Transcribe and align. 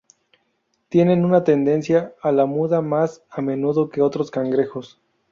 Tienen 0.89 1.23
una 1.25 1.43
tendencia 1.43 2.15
a 2.23 2.31
la 2.31 2.47
muda 2.47 2.81
más 2.81 3.21
a 3.29 3.39
menudo 3.43 3.89
que 3.91 4.01
otros 4.01 4.31
cangrejos. 4.31 4.99